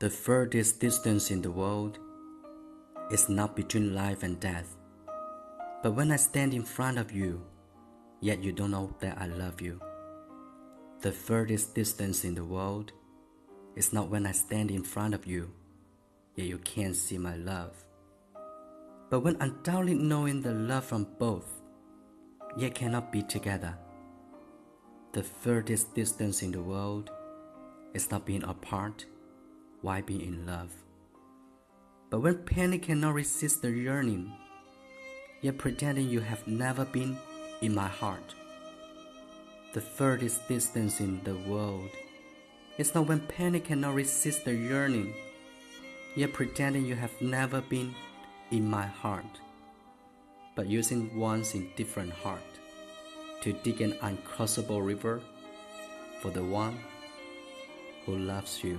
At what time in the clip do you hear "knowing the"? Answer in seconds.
19.94-20.52